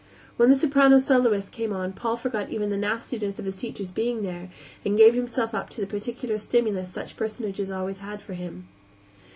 When 0.35 0.49
the 0.49 0.55
soprano 0.55 0.97
soloist 0.97 1.51
came 1.51 1.71
on 1.71 1.93
Paul 1.93 2.15
forgot 2.17 2.49
even 2.49 2.71
the 2.71 2.75
nastiness 2.75 3.37
of 3.37 3.45
his 3.45 3.55
teacher's 3.55 3.89
being 3.91 4.23
there 4.23 4.49
and 4.83 4.97
gave 4.97 5.13
himself 5.13 5.53
up 5.53 5.69
to 5.69 5.79
the 5.79 5.85
peculiar 5.85 6.39
stimulus 6.39 6.89
such 6.89 7.15
personages 7.17 7.69
always 7.69 7.99
had 7.99 8.19
for 8.19 8.33
him. 8.33 8.67